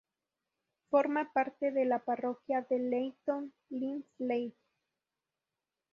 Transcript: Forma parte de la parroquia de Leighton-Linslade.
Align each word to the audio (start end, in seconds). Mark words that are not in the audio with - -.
Forma 0.89 1.31
parte 1.31 1.71
de 1.71 1.85
la 1.85 1.99
parroquia 1.99 2.65
de 2.67 2.79
Leighton-Linslade. 2.79 4.55